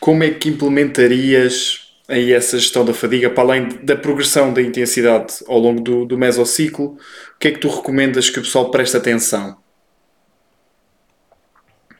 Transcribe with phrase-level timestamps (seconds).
[0.00, 5.34] como é que implementarias aí essa gestão da fadiga, para além da progressão da intensidade
[5.46, 6.96] ao longo do, do mesociclo,
[7.36, 9.56] o que é que tu recomendas que o pessoal preste atenção?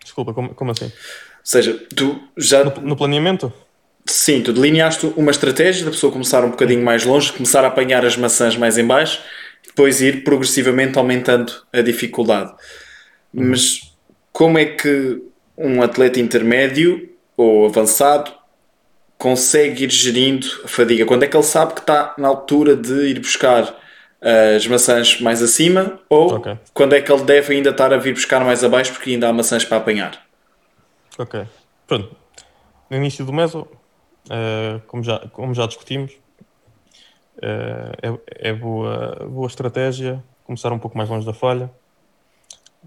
[0.02, 0.86] Desculpa, como, como assim?
[0.86, 0.90] Ou
[1.44, 2.64] seja, tu já.
[2.64, 3.52] No, no, planeamento?
[4.04, 8.04] Sim, tu delineaste uma estratégia da pessoa começar um bocadinho mais longe, começar a apanhar
[8.04, 9.22] as maçãs mais em baixo,
[9.64, 12.50] depois ir progressivamente aumentando a dificuldade.
[13.32, 13.50] Uhum.
[13.50, 13.94] Mas
[14.32, 15.22] como é que
[15.56, 17.09] um atleta intermédio
[17.40, 18.32] ou avançado
[19.16, 21.06] consegue ir gerindo a fadiga?
[21.06, 23.74] Quando é que ele sabe que está na altura de ir buscar
[24.20, 26.58] eh, as maçãs mais acima ou okay.
[26.74, 29.32] quando é que ele deve ainda estar a vir buscar mais abaixo porque ainda há
[29.32, 30.22] maçãs para apanhar?
[31.18, 31.46] Ok.
[31.86, 32.14] Pronto.
[32.90, 36.12] No início do meso, uh, como, já, como já discutimos,
[37.38, 41.70] uh, é, é boa, boa estratégia começar um pouco mais longe da falha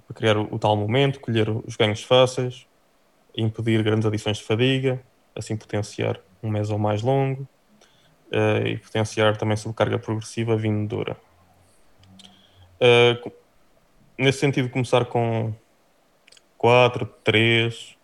[0.08, 2.68] para criar o, o tal momento, colher os ganhos fáceis,
[3.36, 5.02] impedir grandes adições de fadiga
[5.36, 7.48] assim potenciar um meso mais longo
[8.32, 11.18] uh, e potenciar também sobrecarga progressiva vindora.
[12.76, 13.32] Uh,
[14.18, 15.54] nesse sentido, começar com
[16.58, 17.98] 4, 3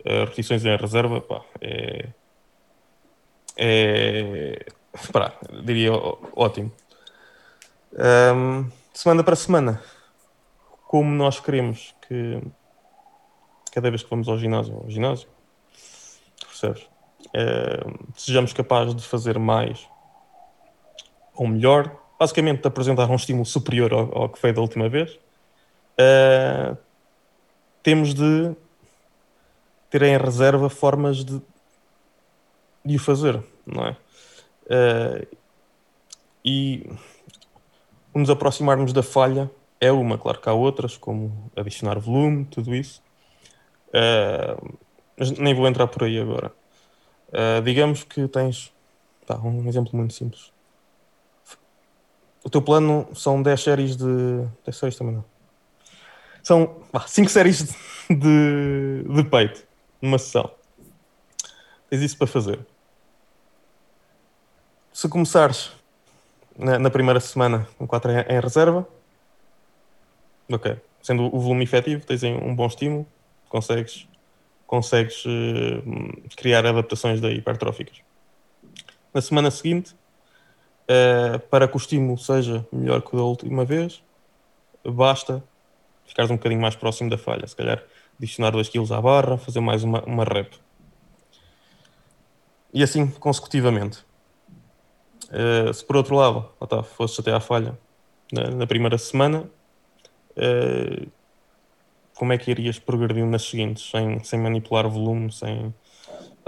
[0.00, 2.08] uh, repetições em reserva pá, é,
[3.56, 4.66] é
[5.64, 5.92] diria
[6.34, 6.72] ótimo.
[7.92, 9.82] Um, ehm, semana para semana,
[10.86, 12.42] como nós queremos que
[13.78, 15.28] cada vez que vamos ao ginásio, ao ginásio
[16.48, 16.82] percebes?
[17.28, 19.88] Uh, sejamos capazes de fazer mais
[21.32, 25.12] ou melhor, basicamente de apresentar um estímulo superior ao, ao que foi da última vez,
[25.94, 26.76] uh,
[27.84, 28.52] temos de
[29.88, 31.40] ter em reserva formas de,
[32.84, 33.96] de o fazer, não é?
[34.64, 35.36] Uh,
[36.44, 36.90] e
[38.12, 39.48] nos aproximarmos da falha
[39.80, 43.06] é uma, claro que há outras, como adicionar volume, tudo isso.
[43.88, 44.78] Uh,
[45.16, 46.52] mas nem vou entrar por aí agora.
[47.28, 48.72] Uh, digamos que tens
[49.26, 50.52] tá, um exemplo muito simples.
[52.44, 54.04] O teu plano são 10 séries de.
[54.64, 55.24] 10 séries também não.
[56.42, 57.74] São 5 séries
[58.08, 59.66] de, de peito
[60.00, 60.50] numa sessão.
[61.90, 62.60] Tens isso para fazer.
[64.92, 65.72] Se começares
[66.56, 68.88] na, na primeira semana com 4 em, em reserva,
[70.50, 70.76] ok.
[71.02, 73.06] Sendo o volume efetivo, tens um bom estímulo,
[73.48, 74.08] consegues
[74.68, 78.02] consegues uh, criar adaptações da hipertróficas.
[79.14, 79.96] Na semana seguinte,
[80.84, 84.04] uh, para que o estímulo seja melhor que o da última vez,
[84.84, 85.42] basta
[86.06, 87.46] ficares um bocadinho mais próximo da falha.
[87.46, 87.82] Se calhar
[88.18, 90.54] adicionar 2 kg à barra, fazer mais uma, uma rep.
[92.72, 94.04] E assim consecutivamente.
[95.30, 97.78] Uh, se por outro lado, tá, fosses até à falha
[98.30, 99.48] na, na primeira semana,
[100.36, 101.10] uh,
[102.18, 105.72] como é que irias progredir nas seguintes, sem, sem manipular volume, sem...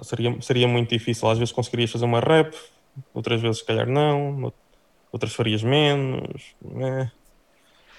[0.02, 1.28] Seria, seria muito difícil.
[1.28, 2.54] Às vezes conseguirias fazer uma rep,
[3.14, 4.52] outras vezes se calhar não,
[5.12, 6.54] outras farias menos.
[6.60, 7.12] Né?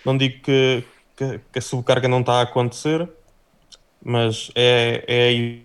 [0.06, 0.84] Não digo que,
[1.16, 3.08] que, que, a subcarga não está a acontecer,
[4.04, 5.60] mas é, é.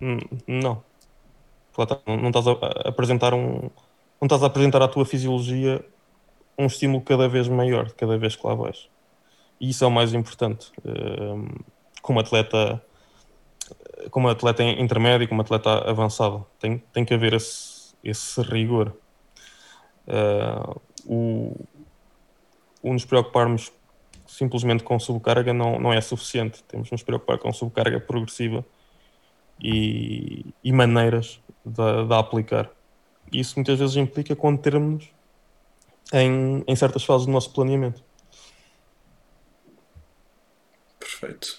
[0.00, 0.84] Hum, não.
[2.06, 2.52] Não estás a
[2.88, 3.70] apresentar um.
[4.20, 5.84] Não estás a apresentar à tua fisiologia
[6.58, 8.88] um estímulo cada vez maior, cada vez que lá vais.
[9.60, 10.72] E isso é o mais importante.
[10.84, 11.48] Ehm,
[12.00, 12.82] como atleta,
[14.10, 18.96] como atleta intermédio, como atleta avançado, tem, tem que haver esse, esse rigor.
[20.08, 21.66] Uh, o,
[22.82, 23.70] o nos preocuparmos
[24.26, 26.62] simplesmente com subcarga não, não é suficiente.
[26.64, 28.64] Temos de nos preocupar com subcarga progressiva
[29.60, 32.70] e, e maneiras de, de aplicar.
[33.32, 35.08] Isso muitas vezes implica contermos
[36.12, 38.02] em, em certas fases do nosso planeamento.
[41.20, 41.58] Perfeito.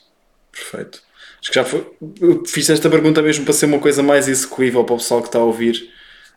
[0.51, 1.01] Perfeito.
[1.39, 1.87] Acho que já foi.
[2.19, 5.27] Eu fiz esta pergunta mesmo para ser uma coisa mais execuível para o pessoal que
[5.27, 5.91] está a ouvir.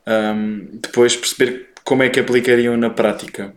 [0.07, 3.55] Um, depois perceber como é que aplicariam na prática.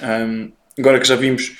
[0.00, 1.52] Um, agora que já vimos,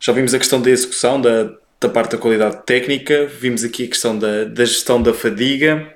[0.00, 3.88] já vimos a questão da execução, da, da parte da qualidade técnica, vimos aqui a
[3.88, 5.94] questão da, da gestão da fadiga.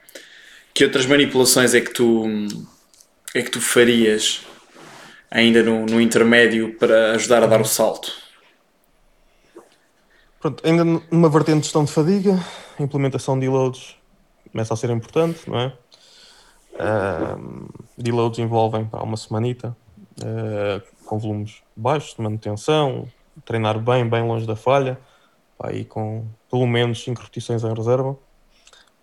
[0.75, 2.25] Que outras manipulações é que tu,
[3.35, 4.41] é que tu farias
[5.31, 8.22] ainda no, no intermédio para ajudar a dar o salto?
[10.43, 12.37] Pronto, ainda numa vertente de gestão de fadiga,
[12.77, 13.97] a implementação de deloads
[14.51, 15.73] começa a ser importante, não é?
[16.75, 19.77] Uh, deloads envolvem pá, uma semanita
[20.19, 23.07] uh, com volumes baixos de manutenção,
[23.45, 24.99] treinar bem, bem longe da falha,
[25.73, 28.11] e com pelo menos 5 repetições em reserva.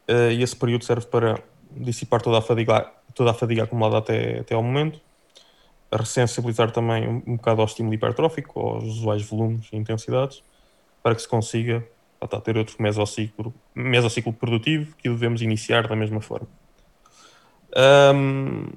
[0.10, 1.42] Uh, e esse período serve para
[1.72, 5.00] dissipar toda a fadiga, toda a fadiga acumulada até, até ao momento,
[5.90, 10.44] a ressensibilizar também um, um bocado ao estímulo hipertrófico, aos usuais volumes e intensidades,
[11.02, 11.86] para que se consiga
[12.22, 16.48] a ter outro mesociclo, mesociclo produtivo que devemos iniciar da mesma forma.
[18.14, 18.68] Um,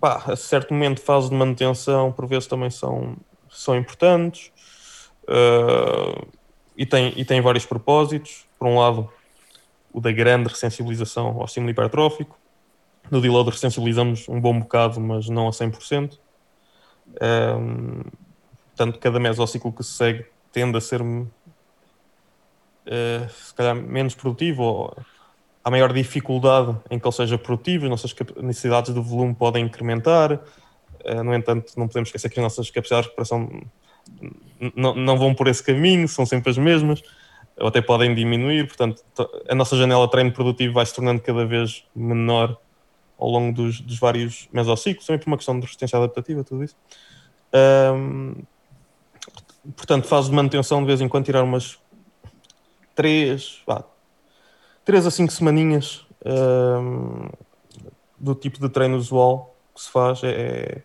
[0.00, 3.16] pá, a certo momento, fase de manutenção, por vezes também são,
[3.50, 4.50] são importantes
[5.24, 6.26] uh,
[6.76, 8.46] e, tem, e tem vários propósitos.
[8.58, 9.10] Por um lado,
[9.92, 12.38] o da grande ressensibilização ao estímulo hipertrófico.
[13.10, 16.18] No deload ressensibilizamos um bom bocado, mas não a 100%.
[17.20, 18.02] Um,
[18.68, 21.02] portanto, cada mesociclo que se segue tende a ser
[22.86, 24.96] uh, se calhar menos produtivo ou
[25.64, 30.40] há maior dificuldade em que ele seja produtivo, as nossas necessidades de volume podem incrementar.
[31.04, 33.62] Uh, no entanto, não podemos esquecer que as nossas capacidades de recuperação
[34.74, 37.02] não vão por esse caminho, são sempre as mesmas,
[37.58, 38.66] ou até podem diminuir.
[38.66, 39.02] Portanto,
[39.48, 42.56] a nossa janela de treino produtivo vai se tornando cada vez menor
[43.18, 46.74] ao longo dos, dos vários mesociclos, também por uma questão de resistência adaptativa, tudo isso.
[47.94, 48.34] Um,
[49.76, 51.78] portanto, fase de manutenção de vez em quando tirar umas
[53.00, 53.64] 3,
[54.84, 57.30] 3 a 5 semaninhas um,
[58.18, 60.82] do tipo de treino usual que se faz é,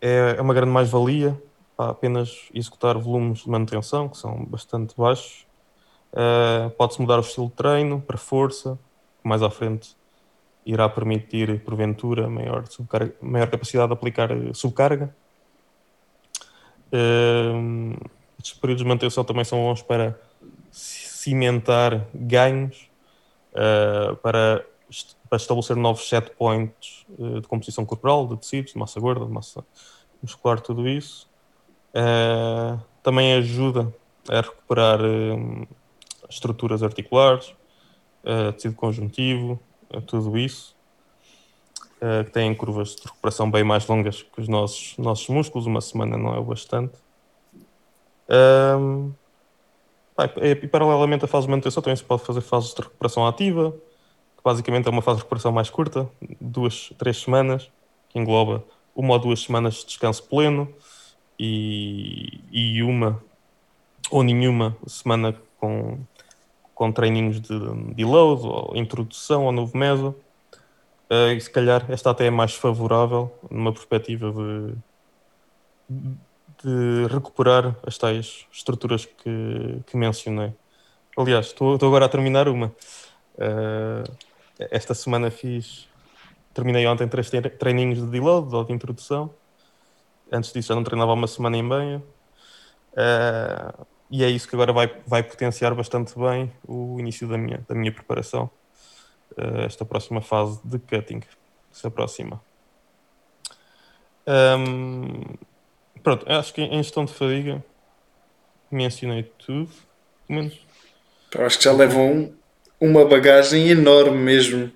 [0.00, 1.36] é, é uma grande mais-valia
[1.76, 5.48] apenas executar volumes de manutenção que são bastante baixos.
[6.12, 8.78] Uh, Pode-se mudar o estilo de treino para força,
[9.24, 9.96] mais à frente
[10.64, 12.62] irá permitir, porventura, maior,
[13.20, 15.12] maior capacidade de aplicar eh, subcarga.
[16.92, 17.98] Uh,
[18.38, 20.29] estes períodos de manutenção também são bons para
[21.20, 22.90] cimentar ganhos,
[23.52, 24.64] uh, para,
[25.28, 29.30] para, estabelecer novos set points uh, de composição corporal, de tecidos, de massa gorda, de
[29.30, 29.62] massa
[30.22, 31.28] muscular, tudo isso.
[31.90, 33.92] Uh, também ajuda
[34.28, 35.00] a recuperar
[36.28, 37.54] estruturas articulares,
[38.54, 39.58] tecido conjuntivo,
[40.06, 40.76] tudo isso.
[42.26, 46.18] que têm curvas de recuperação bem mais longas que os nossos, nossos músculos, uma semana
[46.18, 46.92] não é o bastante.
[48.28, 49.12] Um,
[50.24, 53.72] e paralelamente à fase de manutenção também se pode fazer fases de recuperação ativa,
[54.36, 56.08] que basicamente é uma fase de recuperação mais curta,
[56.40, 57.70] duas, três semanas,
[58.08, 58.64] que engloba
[58.94, 60.72] uma ou duas semanas de descanso pleno
[61.38, 63.22] e, e uma
[64.10, 65.98] ou nenhuma semana com,
[66.74, 67.58] com treininhos de
[67.94, 70.14] deload ou introdução ao novo meso.
[71.10, 74.74] Uh, e se calhar esta até é mais favorável numa perspectiva de
[76.62, 80.52] de recuperar as tais estruturas que, que mencionei.
[81.16, 82.68] Aliás, estou, agora a terminar uma.
[83.36, 84.04] Uh,
[84.58, 85.88] esta semana fiz.
[86.52, 89.32] Terminei ontem três treininhos de deload ou de introdução.
[90.32, 92.02] Antes disso já não treinava uma semana em banho.
[92.92, 97.64] Uh, e é isso que agora vai, vai potenciar bastante bem o início da minha,
[97.68, 98.50] da minha preparação.
[99.32, 101.20] Uh, esta próxima fase de cutting
[101.70, 102.40] se aproxima.
[104.26, 105.22] Um,
[106.02, 107.64] Pronto, acho que em gestão de fadiga
[108.70, 109.70] mencionei tudo.
[110.26, 110.58] Pelo menos.
[111.34, 112.32] Eu acho que já levam
[112.80, 114.70] uma bagagem enorme mesmo.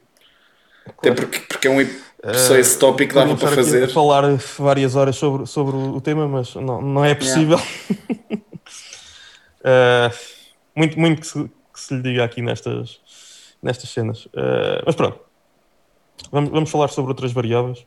[0.84, 0.98] Claro.
[0.98, 1.80] Até porque, porque é um
[2.32, 3.88] só esse tópico dava para fazer.
[3.88, 4.22] falar
[4.58, 7.60] várias horas sobre, sobre o tema, mas não, não é possível.
[9.60, 10.14] Yeah.
[10.14, 10.18] uh,
[10.74, 13.00] muito muito que se, que se, lhe diga aqui nestas,
[13.62, 14.24] nestas cenas.
[14.26, 15.20] Uh, mas pronto,
[16.32, 17.84] vamos, vamos falar sobre outras variáveis.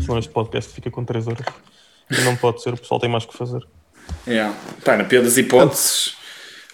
[0.00, 1.46] Senão este podcast fica com 3 horas.
[2.24, 3.62] Não pode ser, o pessoal tem mais que fazer.
[4.26, 4.56] Yeah.
[4.84, 6.16] Pá, na pior das hipóteses,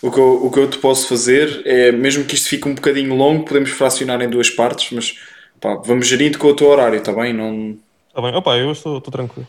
[0.02, 2.74] o que, eu, o que eu te posso fazer é, mesmo que isto fique um
[2.74, 5.18] bocadinho longo, podemos fracionar em duas partes, mas
[5.60, 7.32] pá, vamos gerindo com o teu horário, está bem?
[7.32, 7.78] Não...
[8.08, 9.48] Está bem, opa, eu estou, estou tranquilo.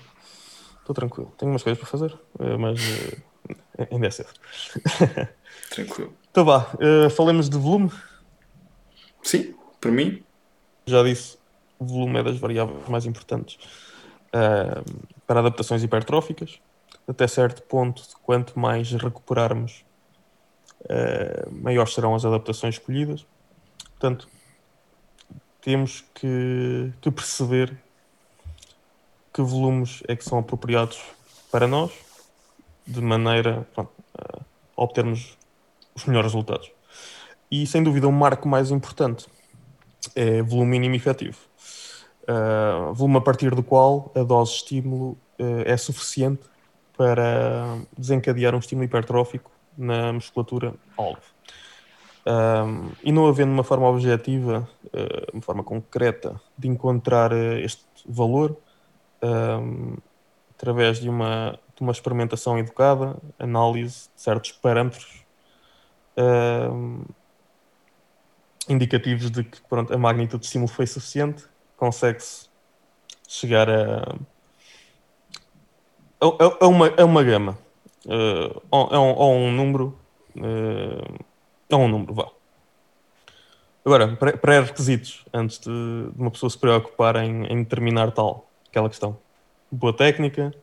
[0.79, 1.34] Estou tranquilo.
[1.38, 4.29] Tenho umas coisas para fazer, eh, mas uh, ainda é cedo.
[5.69, 6.13] tranquilo.
[6.31, 7.91] Então vá, uh, falemos de volume.
[9.22, 10.24] Sim, para mim.
[10.88, 11.38] Já disse,
[11.77, 13.60] o volume é das variáveis mais importantes.
[14.29, 16.59] Uh, para adaptações hipertróficas,
[17.07, 19.83] até certo ponto, quanto mais recuperarmos,
[20.81, 23.25] uh, maiores serão as adaptações escolhidas.
[23.91, 24.29] Portanto,
[25.62, 27.75] temos que, que perceber
[29.33, 31.01] que volumes é que são apropriados
[31.51, 31.91] para nós,
[32.86, 34.39] de maneira pronto, a
[34.75, 35.38] obtermos
[35.95, 36.71] os melhores resultados.
[37.51, 39.27] E sem dúvida, o um marco mais importante
[40.15, 41.49] é volume mínimo efetivo
[42.29, 46.43] uh, volume a partir do qual a dose de estímulo uh, é suficiente
[46.95, 51.21] para desencadear um estímulo hipertrófico na musculatura alvo.
[52.25, 58.57] Um, e não havendo uma forma objetiva, uh, uma forma concreta de encontrar este valor,
[59.24, 59.98] um,
[60.51, 65.24] através de uma, de uma experimentação educada, análise de certos parâmetros
[66.17, 67.03] um,
[68.67, 71.45] indicativos de que pronto, a magnitude de estímulo foi suficiente,
[71.79, 72.50] consegue-se
[73.27, 74.15] chegar a,
[76.21, 76.25] a,
[76.62, 77.57] a, uma, a uma gama,
[78.05, 79.98] uh, a, um, a um número
[80.36, 81.25] Uh,
[81.69, 82.29] é um número, vá.
[83.86, 89.17] Agora, pré-requisitos, antes de, de, uma pessoa se preocupar em, em determinar tal, aquela questão.
[89.71, 90.53] Boa técnica,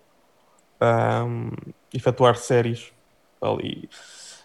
[1.27, 1.51] um,
[1.93, 2.93] efetuar séries
[3.41, 3.89] ali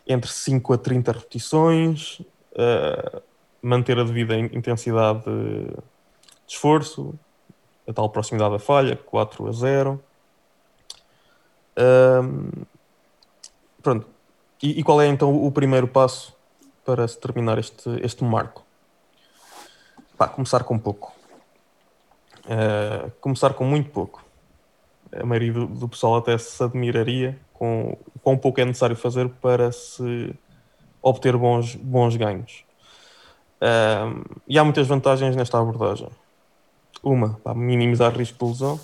[0.07, 2.19] entre 5 a 30 repetições,
[2.53, 3.21] uh,
[3.61, 5.73] manter a devida intensidade de, de
[6.51, 7.13] esforço,
[7.88, 10.03] a tal proximidade da falha, 4 a 0.
[11.77, 12.51] Um,
[13.81, 14.08] pronto.
[14.62, 16.36] E, e, qual é então o primeiro passo
[16.86, 18.63] para se terminar este, este marco?
[20.17, 21.13] Pá, começar com pouco.
[22.46, 24.24] Uh, começar com muito pouco.
[25.12, 29.72] A maioria do, do, pessoal até se admiraria com quão pouco é necessário fazer para
[29.72, 30.34] se
[31.01, 32.63] obter bons, bons ganhos.
[34.48, 36.10] E há muitas vantagens nesta abordagem.
[37.03, 38.79] Uma, para minimizar risco de lesão.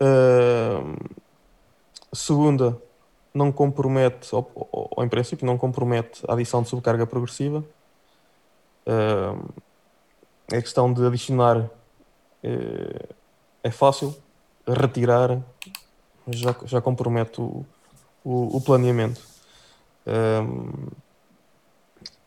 [0.00, 0.96] Uh,
[2.12, 2.76] segunda,
[3.32, 7.64] não compromete, ou, ou, em princípio, não compromete a adição de sobrecarga progressiva.
[8.86, 9.48] Uh,
[10.52, 13.14] a questão de adicionar uh,
[13.62, 14.14] é fácil,
[14.66, 15.40] retirar
[16.28, 17.64] já, já compromete o,
[18.24, 19.20] o, o planeamento.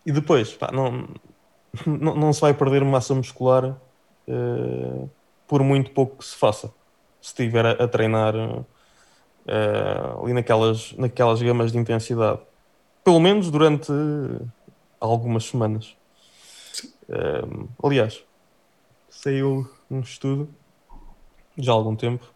[0.06, 1.10] E depois, pá, não,
[1.86, 3.76] não, não se vai perder massa muscular
[4.28, 5.10] uh,
[5.48, 6.68] por muito pouco que se faça.
[7.22, 8.36] Se estiver a, a treinar
[9.48, 12.40] uh, ali naquelas, naquelas gamas de intensidade.
[13.04, 13.92] Pelo menos durante
[15.00, 15.96] algumas semanas.
[17.10, 18.24] Uh, aliás,
[19.10, 20.50] saiu um estudo
[21.58, 22.32] já há algum tempo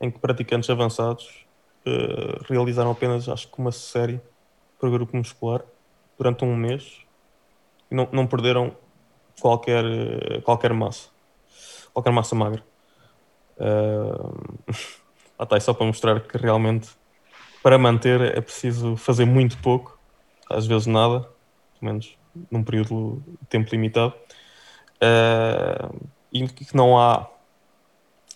[0.00, 1.44] em que praticantes avançados
[1.86, 4.20] uh, realizaram apenas, acho que uma série
[4.78, 5.62] para grupo muscular
[6.16, 7.00] durante um mês
[7.90, 8.76] e não, não perderam
[9.40, 9.84] qualquer,
[10.42, 11.08] qualquer massa,
[11.92, 12.62] qualquer massa magra.
[13.56, 14.64] Uh,
[15.38, 16.90] ah, tá, só para mostrar que realmente
[17.62, 19.98] para manter é preciso fazer muito pouco,
[20.50, 21.20] às vezes nada,
[21.78, 22.18] pelo menos
[22.50, 24.14] num período de tempo limitado,
[25.02, 27.28] uh, e que não há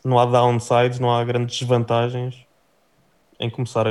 [0.04, 2.46] não há downsides, não há grandes desvantagens
[3.40, 3.90] em começar, a,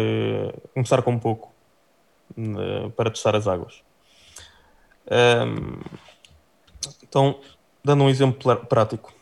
[0.74, 1.54] começar com pouco
[2.38, 3.84] uh, para testar as águas.
[5.12, 5.82] Um,
[7.04, 7.40] então,
[7.84, 9.14] dando um exemplo prático,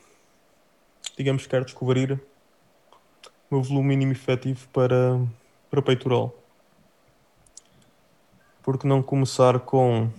[1.18, 2.14] digamos que quero descobrir
[3.50, 5.20] o meu volume mínimo efetivo para,
[5.70, 6.34] para peitoral.
[8.62, 10.10] Por que não começar com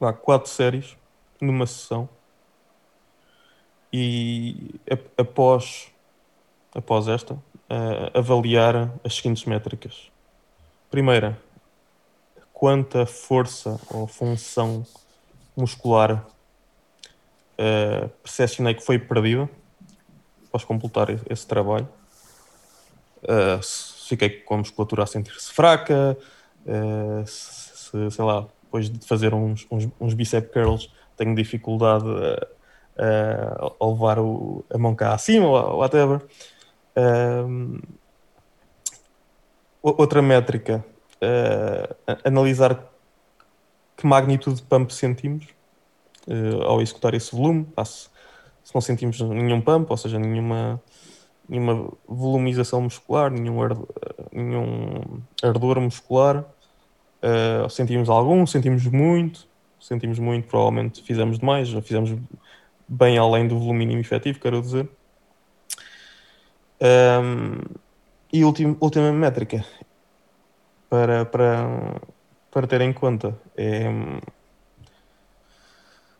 [0.00, 0.96] lá, quatro séries
[1.40, 2.08] numa sessão
[3.92, 4.74] e
[5.16, 5.90] após,
[6.74, 10.10] após esta, uh, avaliar as seguintes métricas.
[10.90, 11.40] Primeira,
[12.52, 14.84] quanta força ou função
[15.56, 16.26] muscular
[17.58, 19.48] uh, percepcionei que foi perdida
[20.48, 21.88] após completar esse trabalho.
[23.22, 23.60] Uh,
[24.08, 26.16] fiquei com a musculatura a sentir-se fraca,
[26.66, 33.74] uh, se, sei lá, depois de fazer uns, uns, uns bicep curls tenho dificuldade uh,
[33.78, 36.20] ou levar o, a mão cá acima, ou whatever.
[36.96, 37.80] Uh,
[39.82, 40.84] outra métrica,
[41.16, 42.90] uh, analisar
[43.96, 45.46] que magnitude de pump sentimos
[46.26, 47.66] uh, ao executar esse volume.
[47.84, 48.08] se,
[48.64, 50.80] se, não sentimos nenhum pump, ou seja, nenhuma,
[51.48, 53.88] nenhuma volumização muscular, nenhum, ardor,
[54.32, 56.44] nenhum ardor muscular,
[57.22, 59.46] uh, sentimos algum, sentimos muito,
[59.80, 62.14] sentimos muito, provavelmente fizemos demais, já fizemos
[62.88, 64.88] bem além do volume mínimo efetivo, quero dizer.
[66.80, 67.62] Um,
[68.32, 69.64] e última, última métrica
[70.90, 72.00] para, para,
[72.50, 73.88] para ter em conta é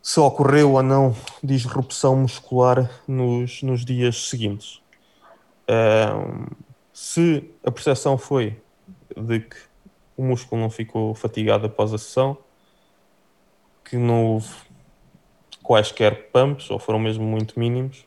[0.07, 4.81] se ocorreu ou não disrupção muscular nos, nos dias seguintes.
[5.69, 6.45] Um,
[6.93, 8.57] se a percepção foi
[9.17, 9.57] de que
[10.15, 12.37] o músculo não ficou fatigado após a sessão,
[13.83, 14.47] que não houve
[15.61, 18.05] quaisquer pumps, ou foram mesmo muito mínimos,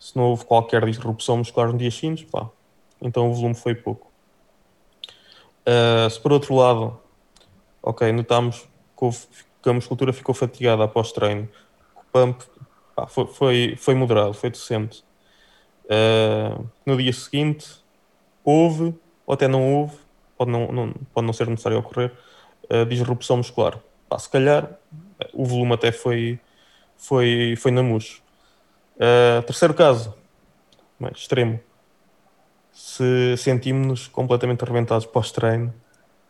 [0.00, 2.48] se não houve qualquer disrupção muscular no dia seguinte, pá,
[3.02, 4.10] então o volume foi pouco.
[5.66, 6.98] Uh, se por outro lado,
[7.82, 8.60] ok, notamos
[8.96, 9.18] que, houve,
[9.62, 11.48] que, a musculatura ficou fatigada após treino,
[11.96, 12.42] o pump
[12.94, 15.04] pá, foi, foi, foi, moderado, foi decente.
[15.84, 17.66] Uh, no dia seguinte,
[18.44, 18.94] houve,
[19.26, 19.96] ou até não houve,
[20.36, 22.12] pode não, não pode não ser necessário ocorrer,
[22.70, 23.78] uh, disrupção muscular.
[24.08, 24.78] Pá, se calhar
[25.32, 26.38] o volume até foi,
[26.96, 27.82] foi, foi na.
[27.82, 30.14] Uh, terceiro caso,
[30.98, 31.60] mais extremo.
[32.72, 35.72] Se sentimos-nos completamente arrebentados pós-treino,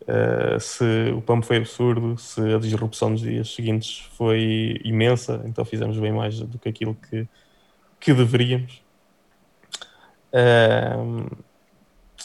[0.09, 5.65] uh, se o pump foi absurdo, se a disrupção nos dias seguintes foi imensa, então
[5.65, 7.29] fizemos bem mais do que aquilo que,
[8.01, 8.83] que deveríamos.
[10.33, 11.37] Uh,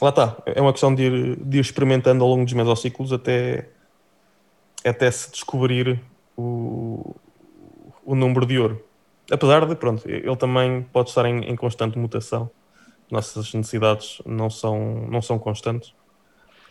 [0.01, 3.69] lá está, é uma questão de ir, de ir experimentando ao longo dos mesociclos até,
[4.85, 6.01] até se descobrir
[6.35, 7.15] o,
[8.05, 8.83] o número de ouro.
[9.31, 12.49] Apesar de, pronto, ele também pode estar em, em constante mutação.
[13.09, 15.93] Nossas necessidades não são, não são constantes.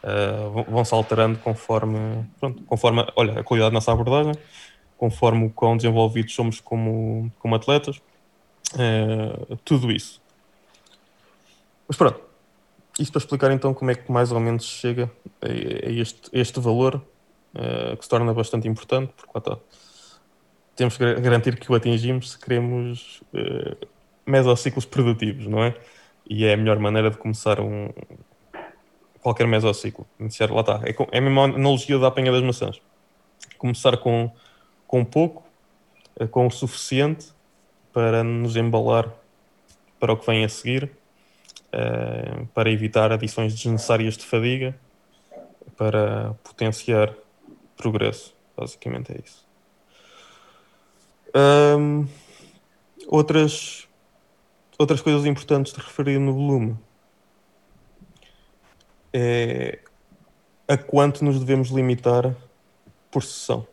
[0.03, 4.35] Uh, vão-se alterando conforme, pronto, conforme olha, a qualidade da nossa abordagem,
[4.97, 8.03] conforme o quão desenvolvidos somos como, como atletas,
[8.75, 10.21] uh, tudo isso.
[11.87, 12.21] Mas pronto,
[12.99, 15.09] isso para explicar então como é que mais ou menos chega
[15.41, 16.97] a, a este, a este valor,
[17.55, 19.57] uh, que se torna bastante importante, porque está.
[20.75, 23.23] Temos que garantir que o atingimos se queremos
[24.27, 25.77] mesociclos produtivos, não é?
[26.29, 27.91] E é a melhor maneira de começar um,
[29.23, 30.07] qualquer mesociclo.
[30.19, 30.81] Iniciar, lá está.
[30.85, 32.83] É, é a mesma analogia da apanha das maçãs.
[33.57, 34.31] Começar com,
[34.87, 35.45] com pouco,
[36.19, 37.29] eh, com o suficiente
[37.93, 39.09] para nos embalar
[40.01, 40.91] para o que vem a seguir,
[41.73, 44.75] uh, para evitar adições desnecessárias de fadiga,
[45.77, 47.15] para potenciar
[47.77, 48.35] progresso.
[48.57, 49.47] Basicamente é isso.
[51.79, 52.09] Um,
[53.07, 53.87] outras,
[54.77, 56.77] outras coisas importantes de referir no volume
[59.13, 59.79] é
[60.67, 62.35] a quanto nos devemos limitar
[63.11, 63.67] por sessão.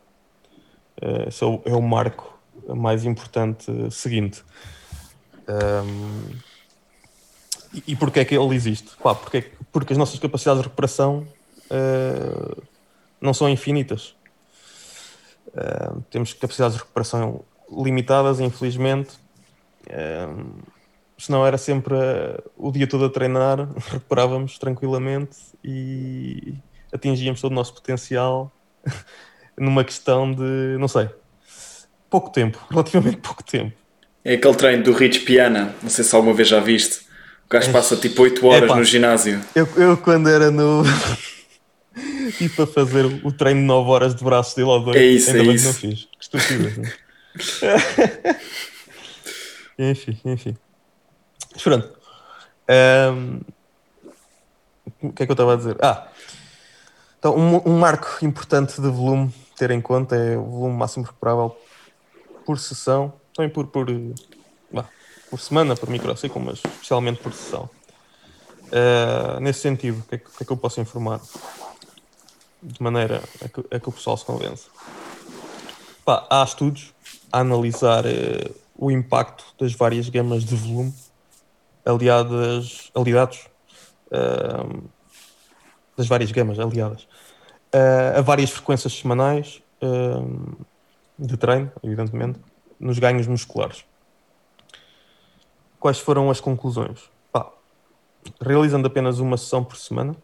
[1.00, 4.42] Uh, esse é o, é o, marco mais importante seguinte.
[5.48, 6.38] Um,
[7.86, 8.90] e, porquê é que ele existe?
[8.98, 11.26] Porque, porque as nossas capacidades de recuperação
[11.70, 12.62] uh,
[13.20, 14.14] não são infinitas.
[15.48, 19.18] Uh, temos capacidades de recuperação limitadas, infelizmente.
[21.20, 26.54] Senão era sempre uh, o dia todo a treinar, recuperávamos tranquilamente e
[26.92, 28.50] atingíamos todo o nosso potencial
[29.58, 31.08] numa questão de, não sei,
[32.08, 33.76] pouco tempo, relativamente pouco tempo.
[34.24, 37.08] É aquele treino do Rich Piana, não sei se alguma vez já viste.
[37.46, 39.40] O gajo passa tipo 8 horas Epa, no ginásio.
[39.54, 40.84] Eu, eu quando era no.
[42.38, 45.30] tipo a fazer o treino de 9 horas de braço dele ou dois, é isso,
[45.30, 45.80] ainda é bem isso.
[45.80, 46.04] que não fiz.
[46.04, 46.94] Que estupidez.
[49.78, 50.56] enfim, enfim.
[51.52, 51.92] Mas pronto.
[52.68, 53.40] Um,
[55.02, 55.76] o que é que eu estava a dizer?
[55.80, 56.08] Ah,
[57.18, 61.56] então um, um, marco importante de volume ter em conta é o volume máximo recuperável
[62.44, 63.86] por sessão, também por, por,
[65.30, 67.70] por semana, por microciclo, mas especialmente por sessão.
[68.66, 71.20] Uh, nesse sentido, o que, é que, que, é que, eu posso informar?
[72.62, 74.66] De maneira a que, a que o pessoal se convence.
[76.04, 76.92] Pá, há estudos
[77.32, 80.92] a analisar uh, o impacto das várias gamas de volume
[81.90, 83.46] aliadas, aliados
[84.06, 84.88] uh,
[85.96, 87.02] das várias gamas aliadas
[87.74, 90.56] uh, a várias frequências semanais uh,
[91.18, 92.40] de treino, evidentemente,
[92.78, 93.84] nos ganhos musculares.
[95.78, 97.10] Quais foram as conclusões?
[97.32, 97.50] Pá,
[98.40, 100.14] realizando apenas uma sessão por semana,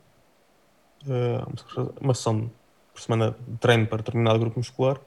[2.00, 2.50] uma sessão
[2.92, 4.98] por semana de treino para determinado grupo muscular,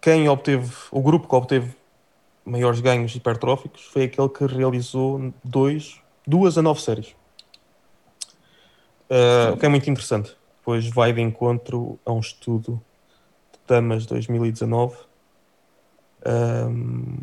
[0.00, 1.74] quem obteve, o grupo que obteve
[2.44, 7.14] maiores ganhos hipertróficos foi aquele que realizou dois, duas a nove séries.
[9.10, 12.80] Uh, o que é muito interessante, pois vai de encontro a um estudo
[13.52, 14.96] de Damas 2019
[16.26, 17.16] um,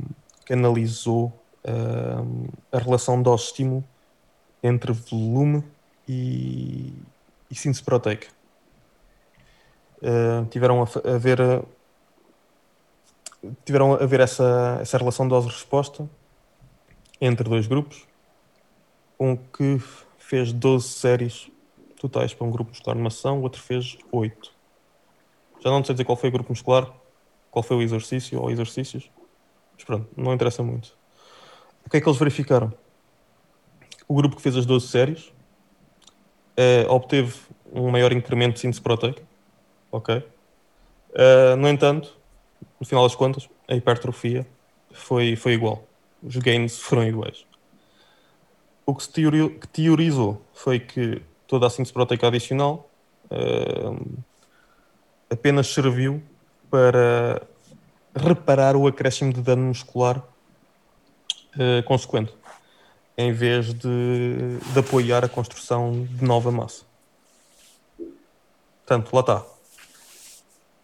[0.46, 1.34] que analisou
[1.66, 3.84] um, a relação dose-estímulo
[4.64, 5.64] entre volume
[6.08, 6.94] e,
[7.50, 8.28] e síntese proteica.
[9.98, 11.40] Uh, tiveram a, a ver
[13.66, 16.10] tiveram a ver essa, essa relação dose-resposta
[17.20, 18.08] entre dois grupos.
[19.20, 19.80] Um que
[20.18, 21.52] fez 12 séries
[22.00, 24.52] totais para um grupo muscular numa sessão, o outro fez 8.
[25.60, 26.92] Já não sei dizer qual foi o grupo muscular,
[27.52, 29.12] qual foi o exercício ou exercícios,
[29.76, 30.98] mas pronto, não interessa muito.
[31.86, 32.74] O que é que eles verificaram?
[34.08, 35.32] O grupo que fez as 12 séries
[36.58, 37.34] eh, obteve
[37.72, 39.24] um maior incremento de síntese proteica,
[39.92, 40.18] ok?
[40.18, 42.18] Uh, no entanto,
[42.80, 44.45] no final das contas, a hipertrofia
[44.91, 45.84] foi, foi igual.
[46.21, 47.45] Os gains foram iguais.
[48.86, 52.89] O que se teori, que teorizou foi que toda a síntese proteica adicional
[53.26, 54.24] uh,
[55.30, 56.21] apenas serviu
[56.69, 57.41] para
[58.15, 62.34] reparar o acréscimo de dano muscular uh, consequente,
[63.17, 66.86] em vez de, de apoiar a construção de nova massa.
[68.86, 69.45] Portanto, lá está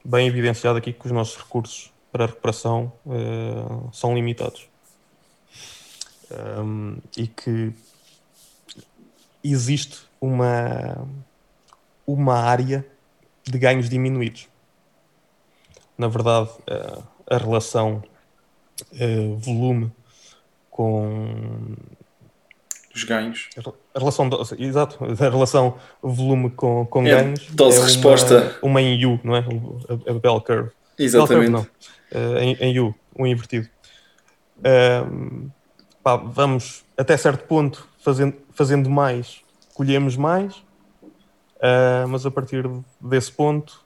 [0.07, 4.69] bem evidenciado aqui que os nossos recursos para a recuperação uh, são limitados.
[6.31, 7.73] Um, e que
[9.43, 11.05] existe uma,
[12.05, 12.85] uma área
[13.43, 14.47] de ganhos diminuídos.
[15.97, 18.01] Na verdade, uh, a relação
[18.93, 19.91] uh, volume
[20.69, 21.75] com
[22.97, 23.49] os ganhos.
[23.93, 28.57] A relação, do- exato, a relação volume com, com É ganhos dose uma, resposta.
[28.61, 29.39] uma em U, não é?
[29.39, 30.41] A, a bell curve.
[30.41, 31.51] Bell curve Exatamente.
[31.51, 31.67] não,
[32.11, 33.67] eh, em, em U, um invertido.
[34.63, 35.49] Ahm,
[36.03, 39.41] pá, vamos até certo ponto fazendo, fazendo mais,
[39.75, 40.55] colhemos mais,
[41.61, 42.67] ah, mas a partir
[42.99, 43.85] desse ponto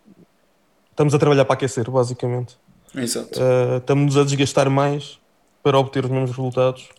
[0.90, 2.58] estamos a trabalhar para aquecer, basicamente.
[2.96, 3.40] Exato.
[3.40, 5.18] Uh, estamos a desgastar mais
[5.64, 6.90] para obter os mesmos resultados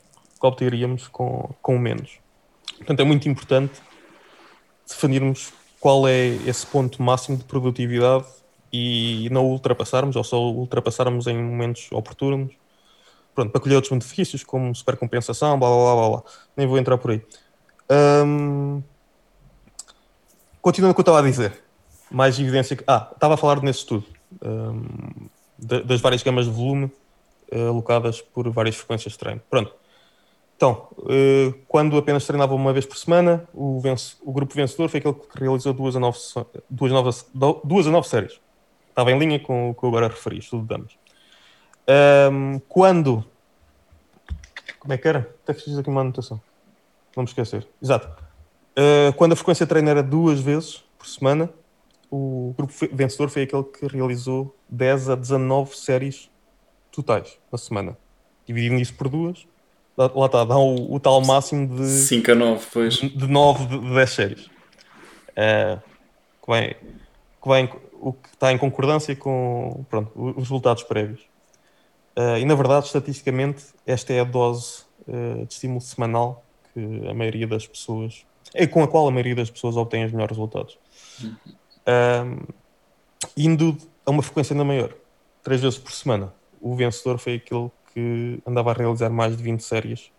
[0.43, 2.19] que obteríamos com, com menos.
[2.79, 3.81] Portanto, é muito importante
[4.89, 8.27] definirmos qual é esse ponto máximo de produtividade
[8.73, 12.53] e não ultrapassarmos, ou só ultrapassarmos em momentos oportunos,
[13.35, 16.23] pronto, para colher outros benefícios, como supercompensação, blá blá blá blá.
[16.57, 17.23] Nem vou entrar por aí.
[18.27, 18.83] Hum,
[20.61, 21.63] continuando o que eu estava a dizer,
[22.11, 22.83] mais evidência que.
[22.87, 24.05] Ah, estava a falar nesse estudo.
[25.59, 26.91] da- das várias gamas de volume
[27.53, 29.41] eh, alocadas por várias frequências de treino.
[29.49, 29.73] Pronto.
[30.63, 35.01] Então, eh, quando apenas treinava uma vez por semana, o, vence- o grupo vencedor foi
[35.01, 36.17] aquele que realizou duas a nove,
[36.71, 37.29] duas novas,
[37.65, 38.41] duas a nove séries.
[38.89, 40.93] Estava em linha com o que eu agora referi, estudo de damas.
[41.89, 43.25] Ahm, quando.
[44.79, 45.35] Como é que era?
[45.43, 46.41] Até fiz aqui uma anotação.
[47.17, 47.67] Não me esquecer.
[47.83, 48.07] Exato.
[48.79, 51.51] Uh, quando a frequência de treino era duas vezes por semana,
[52.09, 56.31] o grupo vencedor foi aquele que realizou 10 a 19 séries
[56.93, 57.99] totais na semana.
[58.47, 59.45] Dividindo isso por duas,
[59.97, 62.95] lá, está, dá o, o tal máximo de, 5 a 9, pois.
[62.95, 64.47] de 9 de, de 10 séries.
[65.33, 65.81] Uh,
[66.45, 66.77] que vem,
[67.43, 71.21] que vem, o que está em concordância com pronto, os resultados prévios.
[72.17, 77.15] Uh, e na verdade, estatisticamente, esta é a dose uh, de estímulo semanal que a
[77.15, 78.25] maioria das pessoas,
[78.55, 80.79] é com a qual a maioria das pessoas obtém os melhores resultados.
[81.87, 82.39] Um,
[83.37, 84.93] indo a uma frequência ainda maior,
[85.43, 89.61] três vezes por semana, o vencedor foi aquele que andava a realizar mais de 20
[89.61, 90.11] séries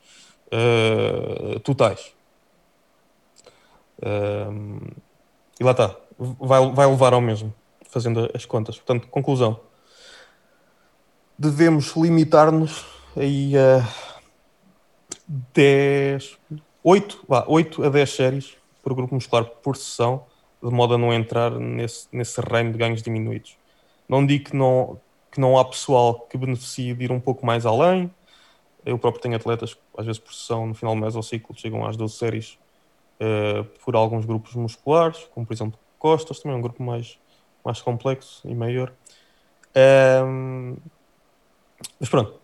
[0.47, 2.13] uh, totais.
[4.05, 4.79] Um,
[5.59, 7.53] e lá está, vai, vai levar ao mesmo,
[7.89, 8.75] fazendo as contas.
[8.77, 9.59] Portanto, conclusão.
[11.37, 13.87] Devemos limitar-nos aí a
[15.53, 16.37] 10,
[16.83, 20.25] 8, vá, 8 a 10 séries por grupo muscular por sessão,
[20.61, 23.57] de modo a não entrar nesse, nesse reino de ganhos diminuídos.
[24.07, 24.99] Não digo que não,
[25.33, 28.13] que não há pessoal que beneficie de ir um pouco mais além.
[28.85, 31.57] Eu próprio tenho atletas que, às vezes, por sessão, no final do mês ao ciclo,
[31.57, 32.59] chegam às 12 séries
[33.19, 37.17] uh, por alguns grupos musculares, como por exemplo costas, também é um grupo mais,
[37.65, 38.93] mais complexo e maior.
[40.23, 40.77] Um,
[41.99, 42.39] mas pronto.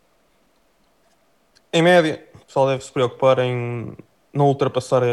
[1.72, 3.96] Em média, o pessoal deve se preocupar em
[4.34, 5.04] não ultrapassar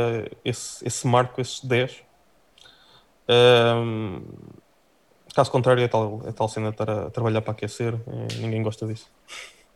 [0.42, 2.02] esse, esse marco, esses 10.
[3.28, 4.22] Um,
[5.36, 7.94] caso contrário, é tal, é tal cena estar a trabalhar para aquecer.
[7.94, 9.06] É, ninguém gosta disso.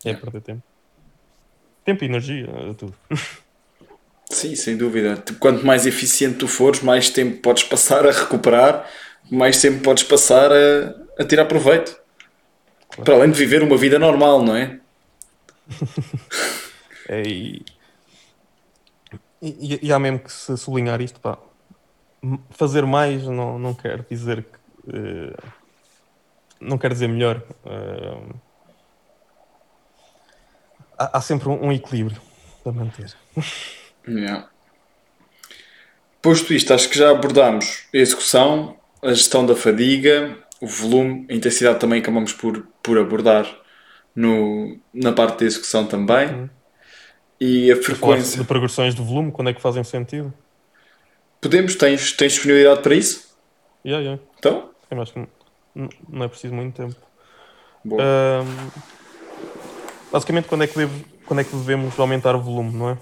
[0.03, 0.63] É perder tempo.
[1.85, 2.95] Tempo e energia, tudo.
[4.31, 5.17] Sim, sem dúvida.
[5.17, 8.89] Tipo, Quanto mais eficiente tu fores, mais tempo podes passar a recuperar,
[9.31, 12.01] mais tempo podes passar a, a tirar proveito.
[12.89, 13.05] Claro.
[13.05, 14.81] Para além de viver uma vida normal, não é?
[17.09, 17.65] É, e,
[19.43, 21.37] e, e há mesmo que se sublinhar isto, pá.
[22.51, 24.60] Fazer mais não, não quer dizer que.
[24.89, 25.37] Eh,
[26.61, 27.43] não quer dizer melhor.
[27.67, 28.23] Eh,
[30.99, 32.21] há, há sempre um, um equilíbrio
[32.63, 33.15] para manter.
[34.09, 34.49] Yeah.
[36.23, 41.35] Posto isto, acho que já abordámos a execução, a gestão da fadiga, o volume, a
[41.35, 43.47] intensidade também acabamos por, por abordar
[44.15, 46.29] no, na parte da execução também.
[46.29, 46.51] Uhum.
[47.41, 48.39] E a frequência.
[48.39, 50.33] de progressões de volume, quando é que fazem sentido?
[51.41, 51.75] Podemos?
[51.75, 53.30] Tens, tens disponibilidade para isso?
[53.85, 54.23] Yeah, yeah.
[54.39, 54.71] Então?
[54.91, 55.27] Eu acho que
[56.09, 56.97] não, é preciso muito tempo.
[57.87, 58.71] Ahm,
[60.13, 62.99] basicamente, quando é, que devo- quando é que devemos aumentar o volume, não é?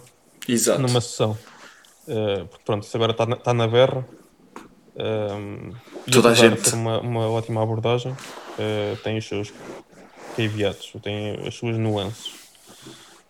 [0.46, 0.80] Exato.
[0.80, 1.36] numa sessão.
[2.06, 4.06] Uh, porque pronto, isso agora está na, tá na berra.
[4.96, 5.72] Um,
[6.10, 6.74] Toda a gente.
[6.74, 9.52] uma, uma ótima abordagem, uh, tem os seus
[10.36, 12.34] caveats, tem as suas nuances.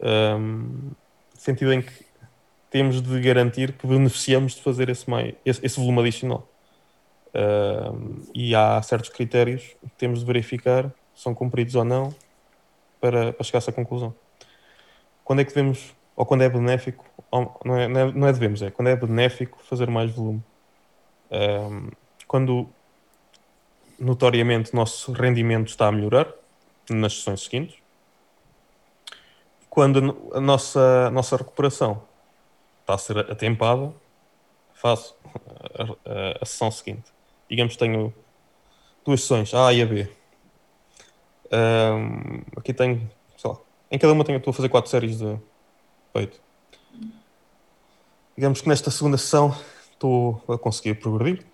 [0.01, 0.93] Um,
[1.35, 1.93] sentido em que
[2.71, 6.49] temos de garantir que beneficiamos de fazer esse, mai, esse, esse volume adicional.
[7.35, 12.15] Um, e há certos critérios que temos de verificar se são cumpridos ou não
[13.01, 14.15] para, para chegar a essa conclusão.
[15.25, 18.33] Quando é que devemos, ou quando é benéfico, ou- não é, não é, não é
[18.33, 20.43] devemos, é quando é benéfico fazer mais volume.
[21.31, 21.91] Um,
[22.27, 22.69] quando
[23.99, 26.33] notoriamente nosso rendimento está a melhorar
[26.89, 27.77] nas sessões seguintes,
[29.69, 32.03] quando a nossa, a nossa recuperação
[32.81, 33.93] está a ser atempada,
[34.73, 35.15] faço
[35.75, 37.13] a, a- a sessão seguinte.
[37.49, 38.13] Digamos que tenho
[39.05, 40.09] duas sessões, A e a B.
[41.51, 43.57] Um, aqui tenho, sei lá,
[43.91, 45.39] em cada uma tenho, estou a fazer quatro séries de
[46.13, 46.41] peito.
[48.37, 49.57] digamos que nesta segunda sessão
[49.93, 51.45] estou a conseguir progredir,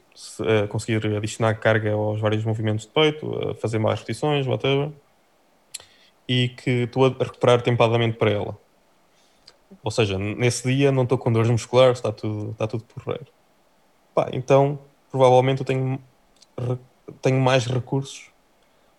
[0.64, 4.90] a conseguir adicionar carga aos vários movimentos de peito, a fazer mais repetições, whatever,
[6.28, 8.58] e que estou a recuperar tempadamente para ela.
[9.82, 13.26] Ou seja, nesse dia não estou com dores musculares, está tudo, está tudo porreiro.
[14.14, 14.78] Pá, então,
[15.14, 16.00] provavelmente eu tenho,
[17.22, 18.32] tenho mais recursos,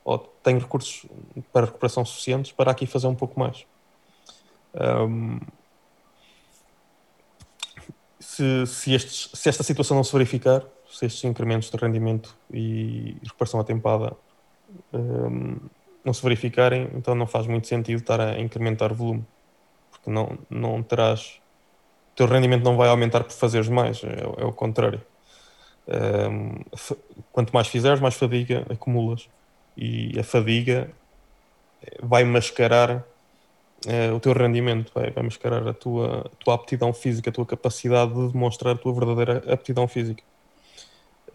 [0.01, 1.05] ou tenho recursos
[1.51, 3.65] para recuperação suficientes para aqui fazer um pouco mais.
[4.73, 5.41] Um,
[8.17, 13.17] se, se, estes, se, esta situação não se verificar, se estes incrementos de rendimento e
[13.21, 14.15] recuperação atempada
[14.93, 15.57] um,
[16.01, 19.25] não se verificarem, então não faz muito sentido estar a incrementar volume,
[19.91, 21.41] porque não, não terás.
[22.13, 25.01] O teu rendimento não vai aumentar por fazeres mais, é, é o contrário.
[25.87, 26.63] Um,
[27.31, 29.29] quanto mais fizeres, mais fadiga acumulas,
[29.77, 30.89] e a fadiga
[32.01, 33.03] vai mascarar
[33.85, 37.45] uh, o teu rendimento, vai, vai mascarar a tua, a tua aptidão física, a tua
[37.45, 40.23] capacidade de demonstrar a tua verdadeira aptidão física.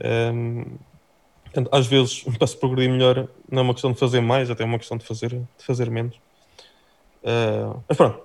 [0.02, 0.78] Um,
[1.52, 4.62] Portanto, às vezes, para se progredir melhor, não é uma questão de fazer mais, até
[4.62, 6.16] é uma questão de fazer, de fazer menos.
[7.22, 8.22] Uh, mas pronto,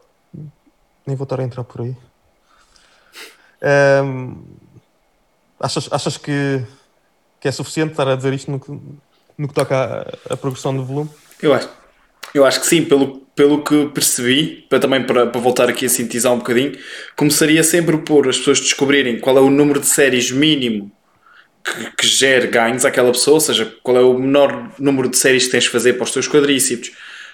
[1.06, 1.96] nem vou estar a entrar por aí.
[3.62, 4.44] Uh,
[5.66, 6.62] achas achas que,
[7.40, 8.72] que é suficiente estar a dizer isto no que,
[9.38, 11.10] no que toca à, progressão de volume?
[11.42, 11.70] Eu acho,
[12.34, 15.90] eu acho que sim, pelo, pelo que percebi, para também para, para voltar aqui a
[15.90, 16.78] sintetizar um bocadinho,
[17.16, 20.92] começaria sempre por as pessoas descobrirem qual é o número de séries mínimo
[21.64, 25.46] que, que gere ganhos àquela pessoa, ou seja, qual é o menor número de séries
[25.46, 26.92] que tens de fazer para os teus quadríceps,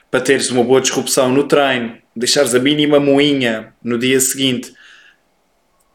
[0.10, 4.74] para teres uma boa disrupção no treino, deixares a mínima moinha no dia seguinte.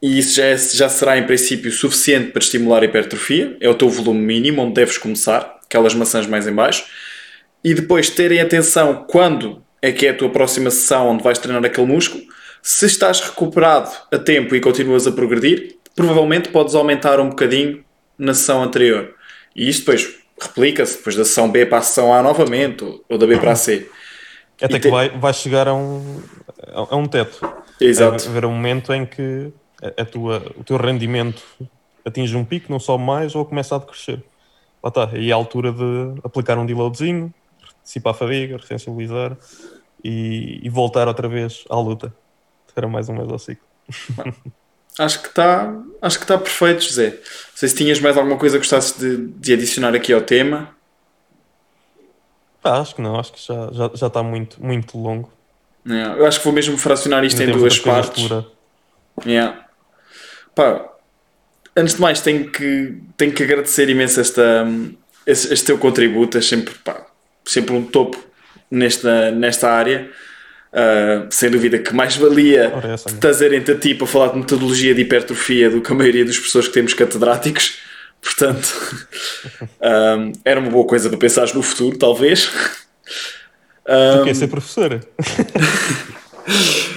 [0.03, 3.57] E isso já, é, já será, em princípio, suficiente para estimular a hipertrofia.
[3.61, 6.85] É o teu volume mínimo, onde deves começar, aquelas maçãs mais em baixo.
[7.65, 11.65] E depois terem atenção quando é que é a tua próxima sessão onde vais treinar
[11.65, 12.23] aquele músculo.
[12.63, 17.85] Se estás recuperado a tempo e continuas a progredir, provavelmente podes aumentar um bocadinho
[18.19, 19.15] na sessão anterior.
[19.55, 23.27] E isto depois replica-se depois da sessão B para a sessão A novamente, ou, da
[23.27, 23.89] B para a C.
[24.61, 24.91] Até e que te...
[24.91, 26.21] vai, vai chegar a um,
[26.73, 27.41] a um teto.
[27.81, 28.19] Exato.
[28.19, 31.43] Vai haver um momento em que a, a tua, o teu rendimento
[32.05, 34.23] atinge um pico, não sobe mais ou começa a decrescer.
[34.83, 35.11] Lá está.
[35.19, 37.33] E é a altura de aplicar um deloadzinho,
[37.83, 39.37] dissipar a fadiga, ressensibilizar
[40.03, 42.15] e, e voltar outra vez à luta.
[42.75, 43.67] Era mais um mês ao ciclo.
[44.99, 47.11] Acho que está acho que está perfeito, José.
[47.11, 47.19] Não
[47.55, 50.75] sei se tinhas mais alguma coisa que gostasses de, de adicionar aqui ao tema.
[52.65, 55.31] Ah, acho que não, acho que já, já, já está muito, muito longo.
[55.87, 56.17] Yeah.
[56.17, 58.27] Eu acho que vou mesmo fracionar isto em duas partes.
[59.27, 59.66] Yeah.
[60.57, 60.89] Pá,
[61.77, 64.67] antes de mais, tenho que, tenho que agradecer imenso esta,
[65.27, 66.39] este, este teu contributo.
[66.39, 67.07] É sempre, pá,
[67.45, 68.19] sempre um topo
[68.71, 70.11] nesta, nesta área.
[70.73, 72.71] Uh, sem dúvida que mais valia
[73.19, 76.67] trazerem-te a ti para falar de metodologia de hipertrofia do que a maioria das pessoas
[76.69, 77.79] que temos catedráticos.
[78.21, 79.07] Portanto,
[79.61, 82.51] um, era uma boa coisa para pensar no futuro, talvez.
[83.87, 85.01] Um, tu quer ser professora?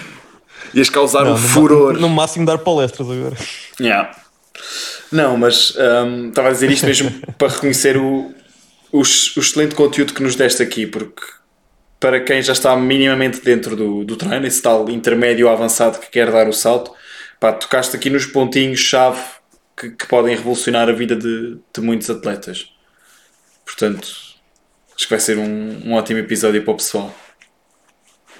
[0.73, 1.99] Ias causar não, um furor.
[1.99, 3.35] No máximo dar palestras agora.
[3.79, 4.15] Yeah.
[5.11, 8.33] Não, mas um, estava a dizer isto mesmo para reconhecer o,
[8.91, 11.21] o, o excelente conteúdo que nos deste aqui, porque
[11.99, 16.31] para quem já está minimamente dentro do, do treino, esse tal intermédio avançado que quer
[16.31, 16.93] dar o salto,
[17.39, 19.19] pá, tocaste aqui nos pontinhos-chave
[19.75, 22.71] que, que, podem revolucionar a vida de, de muitos atletas.
[23.65, 24.07] Portanto,
[24.95, 27.13] acho que vai ser um, um ótimo episódio para o pessoal.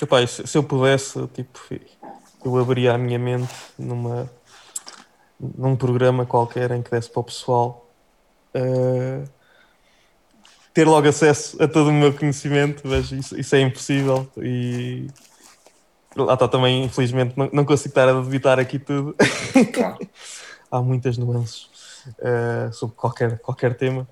[0.02, 1.60] Epá, se, se eu pudesse, tipo,
[2.44, 4.30] eu abria a minha mente numa,
[5.40, 7.90] num programa qualquer em que desse para o pessoal.
[8.56, 9.40] Uh
[10.74, 15.08] ter logo acesso a todo o meu conhecimento, mas isso, isso é impossível e
[16.16, 19.16] lá está também, infelizmente, não, não consigo estar a debitar aqui tudo.
[19.74, 19.98] Claro.
[20.72, 21.64] Há muitas nuances
[22.20, 24.08] uh, sobre qualquer, qualquer tema.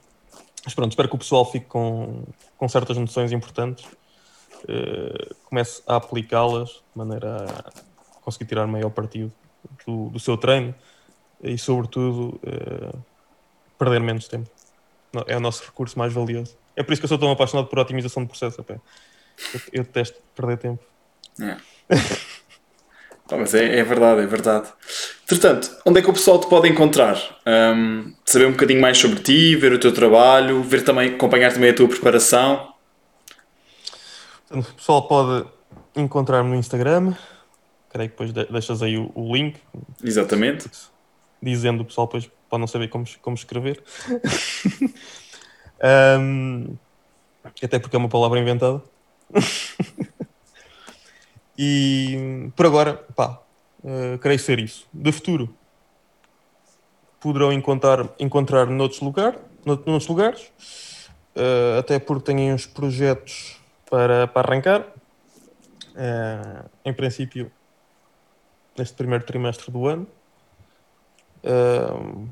[0.66, 2.24] Mas pronto, espero que o pessoal fique com,
[2.58, 7.72] com certas noções importantes, uh, comece a aplicá-las de maneira a
[8.28, 9.32] conseguir tirar maior partido
[9.86, 10.76] do, do seu treino
[11.42, 13.00] e, sobretudo, uh,
[13.80, 14.50] perder menos tempo
[15.26, 16.58] é o nosso recurso mais valioso.
[16.76, 18.64] É por isso que eu sou tão apaixonado por otimização de processo.
[18.68, 18.82] Eu,
[19.72, 20.84] eu detesto perder tempo.
[21.42, 21.58] É.
[23.32, 24.68] mas é, é, verdade, é verdade.
[25.28, 27.18] Portanto, onde é que o pessoal te pode encontrar?
[27.48, 31.70] Um, saber um bocadinho mais sobre ti, ver o teu trabalho, ver também, acompanhar também
[31.70, 32.74] a tua preparação.
[34.48, 35.48] Portanto, o pessoal pode
[35.96, 37.14] encontrar-me no Instagram.
[37.90, 39.60] Creio que depois deixas aí o, o link.
[40.04, 40.70] Exatamente.
[41.42, 43.84] Dizendo o pessoal depois para não saber como, como escrever.
[46.20, 46.76] um,
[47.62, 48.82] até porque é uma palavra inventada.
[51.58, 53.42] e por agora, pá,
[53.84, 54.88] uh, creio ser isso.
[54.94, 55.54] De futuro,
[57.20, 60.52] poderão encontrar, encontrar noutros, lugar, noutros lugares,
[61.36, 64.88] uh, até porque têm uns projetos para, para arrancar.
[65.96, 67.52] Uh, em princípio,
[68.78, 70.08] neste primeiro trimestre do ano.
[71.44, 72.28] Uh,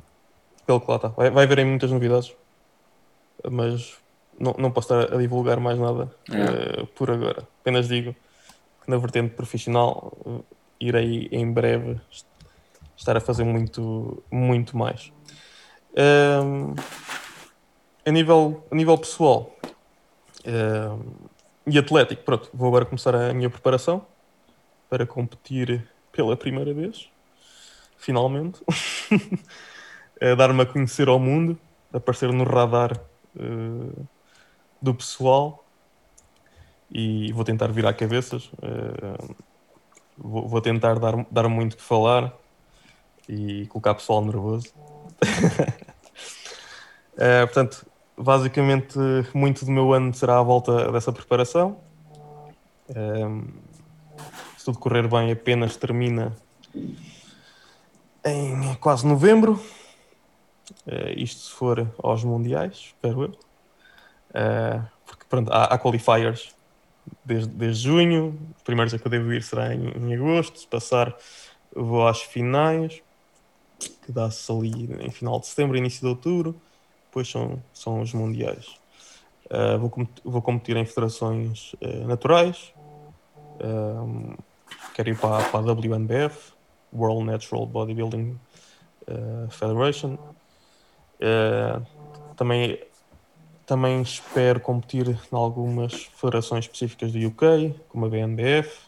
[0.66, 1.10] pelo que lá está.
[1.10, 2.34] Vai, vai haver muitas novidades,
[3.50, 3.98] mas
[4.40, 7.48] não, não posso estar a divulgar mais nada uh, por agora.
[7.62, 8.16] Apenas digo
[8.84, 10.44] que na vertente profissional uh,
[10.80, 12.00] irei em breve
[12.98, 15.12] estar a fazer muito, muito mais.
[18.06, 19.56] A, nível, a nível pessoal
[21.66, 24.06] e atlético, pronto, vou agora começar a minha preparação
[24.90, 27.10] para competir pela primeira vez,
[27.98, 28.60] finalmente.
[30.38, 31.60] Dar-me a conhecer ao mundo,
[31.92, 33.00] aparecer no radar
[33.36, 34.08] uh,
[34.82, 35.66] do pessoal
[36.92, 38.46] e vou tentar virar cabeças.
[38.54, 39.36] Uh,
[40.18, 42.34] vou, vou, tentar dar, dar muito que falar
[43.28, 44.74] e colocar o pessoal nervoso.
[47.14, 47.86] uh, portanto,
[48.18, 48.98] basicamente,
[49.34, 51.80] muito do meu ano será à volta dessa preparação.
[54.66, 56.36] Tudo correr bem, apenas termina
[58.26, 59.62] em quase novembro.
[60.88, 63.30] Uh, isto se for aos mundiais, espero eu.
[64.32, 66.56] Uh, porque pronto, há, há, qualifiers
[67.24, 68.40] desde, desde junho.
[68.58, 70.58] Os primeiros a que eu devo ir será em, em agosto.
[70.58, 71.16] Se passar,
[71.72, 73.04] vou às finais,
[74.04, 76.60] que dá-se ali em final de setembro, início de outubro.
[77.06, 78.80] Depois são, são os mundiais.
[79.46, 81.76] Uh, vou, vou competir em federações
[82.08, 82.74] naturais.
[84.96, 86.54] Quero ir para, para a WNBF,
[86.94, 88.40] World Natural Bodybuilding
[89.50, 90.18] Federation.
[91.20, 91.86] Uh,
[92.36, 92.80] também,
[93.66, 98.80] também espero competir em algumas federações específicas do UK, como a BNBF,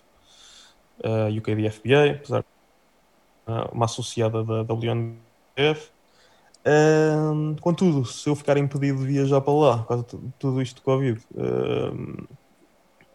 [1.04, 5.92] a uh, UKDFBA, apesar de uh, uma associada da WNBF.
[6.66, 10.78] Uh, contudo, se eu ficar impedido de viajar para lá, por causa de tudo isto
[10.78, 12.28] de Covid, uh,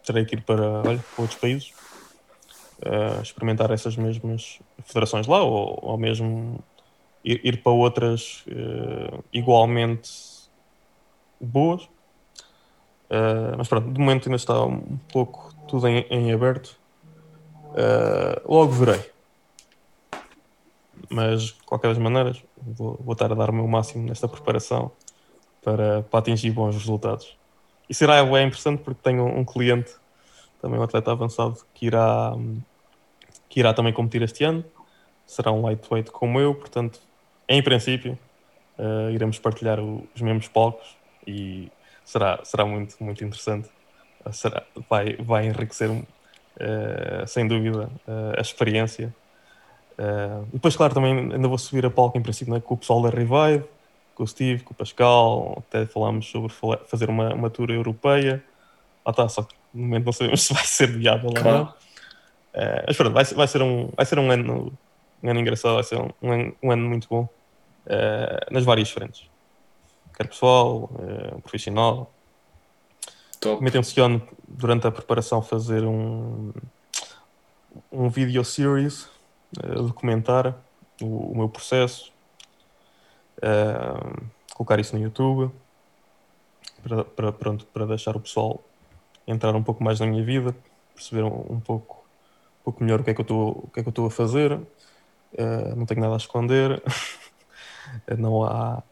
[0.05, 1.71] terei que ir para, olha, para outros países,
[2.85, 6.63] uh, experimentar essas mesmas federações lá, ou, ou mesmo
[7.23, 10.11] ir, ir para outras uh, igualmente
[11.39, 11.83] boas.
[13.09, 16.77] Uh, mas pronto, de momento ainda está um pouco tudo em, em aberto.
[17.71, 19.11] Uh, logo verei.
[21.09, 24.91] Mas, de qualquer das maneiras, vou, vou estar a dar o meu máximo nesta preparação
[25.61, 27.37] para, para atingir bons resultados.
[27.89, 29.93] E será bem interessante porque tenho um cliente,
[30.61, 32.33] também um atleta avançado, que irá,
[33.53, 34.65] que irá também competir este ano.
[35.27, 36.99] Será um lightweight como eu, portanto,
[37.47, 38.17] em princípio,
[38.79, 41.71] uh, iremos partilhar o, os mesmos palcos e
[42.03, 43.69] será, será muito, muito interessante.
[44.25, 46.03] Uh, será, vai, vai enriquecer, uh,
[47.27, 47.91] sem dúvida,
[48.35, 49.13] a experiência.
[50.51, 53.09] depois, claro, também ainda vou subir a palco, em princípio, né, com o pessoal da
[53.11, 53.65] Revive,
[54.15, 55.63] com o Steve, com o Pascal.
[55.67, 56.51] Até falámos sobre
[56.87, 58.43] fazer uma, uma tour europeia.
[59.05, 61.49] Ah, tá, só que no momento não sabemos se vai ser viável claro.
[61.49, 61.82] ou não.
[62.87, 64.77] Mas pronto, vai, vai, ser um, vai ser um ano
[65.23, 67.23] um ano engraçado, vai ser um, um, ano, um ano, muito bom
[67.85, 69.29] uh, nas várias frentes.
[70.15, 72.11] Quer pessoal, uh, profissional.
[73.39, 76.51] Também tenciono durante a preparação fazer um,
[77.91, 79.05] um video series,
[79.63, 80.55] uh, documentar
[81.01, 82.11] o, o, meu processo,
[84.53, 85.51] colocar isso no YouTube
[86.81, 88.63] para, para, pronto, para deixar o pessoal
[89.25, 90.55] entrar um pouco mais na minha vida,
[90.93, 92.02] perceber um, um pouco,
[92.63, 94.59] pouco melhor o que é que eu estou a fazer
[95.33, 96.81] Uh, não tenho nada a esconder.
[98.17, 98.83] não há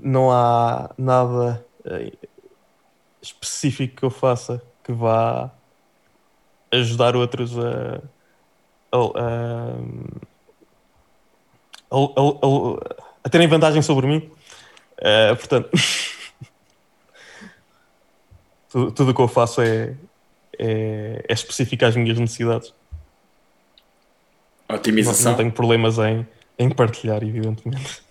[0.00, 2.28] não há nada uh,
[3.20, 5.50] específico que eu faça que vá
[6.72, 8.00] ajudar outros a,
[8.90, 8.98] a,
[11.90, 12.08] a,
[13.22, 14.30] a terem vantagem sobre mim.
[14.98, 15.70] Uh, portanto,
[18.94, 19.94] tudo o que eu faço é,
[20.58, 22.72] é, é específico às minhas necessidades.
[24.68, 25.24] Otimização.
[25.24, 26.26] Não, não tenho problemas em,
[26.58, 28.02] em partilhar, evidentemente.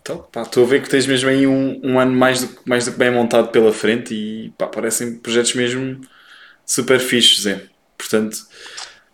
[0.00, 2.84] Então, pá, estou a ver que tens mesmo aí um, um ano mais do, mais
[2.84, 6.00] do que bem montado pela frente e pá, parecem projetos mesmo
[6.64, 7.62] super fixos, Zé.
[7.98, 8.36] Portanto,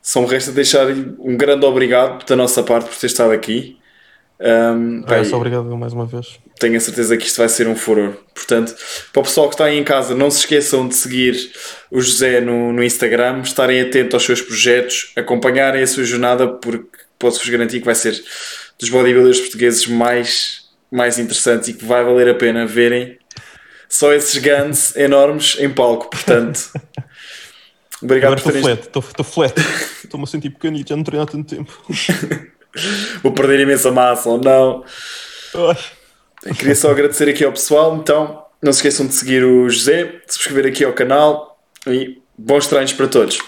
[0.03, 0.87] só me resta deixar
[1.19, 3.79] um grande obrigado da nossa parte por ter estado aqui.
[4.45, 5.05] Um,
[5.37, 6.41] obrigado mais uma vez.
[6.59, 8.15] Tenho a certeza que isto vai ser um furor.
[8.35, 8.75] Portanto,
[9.13, 11.53] para o pessoal que está aí em casa, não se esqueçam de seguir
[11.91, 16.99] o José no, no Instagram, estarem atentos aos seus projetos, acompanharem a sua jornada, porque
[17.19, 18.21] posso-vos garantir que vai ser
[18.79, 23.19] dos bodybuilders portugueses mais, mais interessantes e que vai valer a pena verem
[23.89, 26.11] só esses guns enormes em palco.
[26.11, 26.71] Portanto,
[28.03, 29.55] Obrigado Agora por estou flat, estou- estou flat.
[30.03, 31.73] Estou-me a sentir pequenito, já não treino há tanto tempo.
[33.23, 34.85] Vou perder imensa massa ou não.
[36.59, 37.97] Queria só agradecer aqui ao pessoal.
[37.97, 42.67] Então, não se esqueçam de seguir o José, de subscrever aqui ao canal e bons
[42.67, 43.39] treinos para todos.